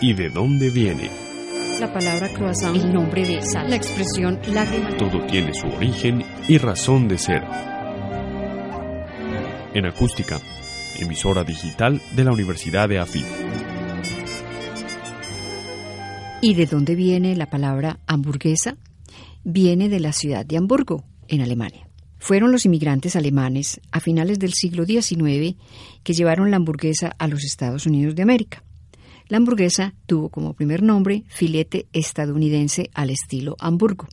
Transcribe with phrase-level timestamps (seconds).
[0.00, 1.10] ¿Y de dónde viene?
[1.80, 4.94] La palabra croissant, el nombre de sal, la expresión lágrima.
[4.98, 7.42] Todo tiene su origen y razón de ser.
[9.72, 10.38] En acústica,
[10.98, 13.24] emisora digital de la Universidad de AFIT.
[16.42, 18.76] ¿Y de dónde viene la palabra hamburguesa?
[19.44, 21.88] Viene de la ciudad de Hamburgo, en Alemania.
[22.18, 25.56] Fueron los inmigrantes alemanes a finales del siglo XIX
[26.02, 28.62] que llevaron la hamburguesa a los Estados Unidos de América.
[29.28, 34.06] La hamburguesa tuvo como primer nombre filete estadounidense al estilo Hamburgo.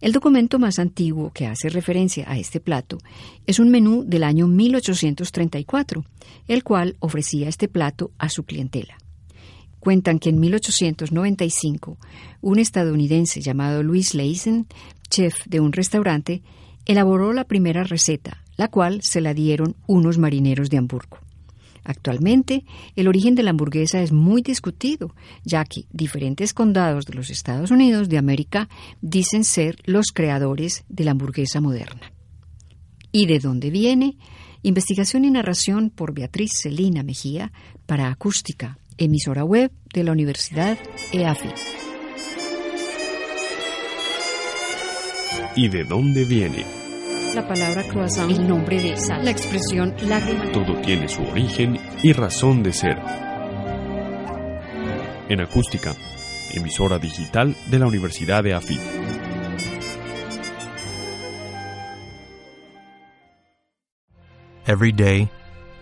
[0.00, 2.98] El documento más antiguo que hace referencia a este plato
[3.46, 6.04] es un menú del año 1834,
[6.46, 8.98] el cual ofrecía este plato a su clientela.
[9.80, 11.98] Cuentan que en 1895
[12.42, 14.66] un estadounidense llamado Louis Leisen,
[15.08, 16.42] chef de un restaurante,
[16.84, 21.18] elaboró la primera receta, la cual se la dieron unos marineros de Hamburgo.
[21.84, 22.64] Actualmente,
[22.96, 27.70] el origen de la hamburguesa es muy discutido, ya que diferentes condados de los Estados
[27.70, 28.68] Unidos de América
[29.00, 32.12] dicen ser los creadores de la hamburguesa moderna.
[33.12, 34.16] ¿Y de dónde viene?
[34.62, 37.52] Investigación y narración por Beatriz Celina Mejía
[37.86, 40.78] para Acústica, emisora web de la Universidad
[41.12, 41.48] EAFI.
[45.56, 46.87] ¿Y de dónde viene?
[47.34, 50.50] La palabra croissant, el nombre de sal, la expresión lágrima.
[50.52, 52.98] Todo tiene su origen y razón de ser.
[55.28, 55.94] En acústica,
[56.54, 58.80] emisora digital de la Universidad de AFIT.
[64.66, 65.30] Every day,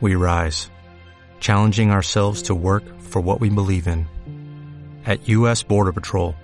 [0.00, 0.70] we rise,
[1.40, 4.06] challenging ourselves to work for what we believe in.
[5.04, 5.62] At U.S.
[5.62, 6.34] Border Patrol,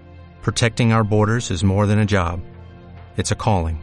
[0.43, 2.41] protecting our borders is more than a job,
[3.17, 3.83] it's a calling.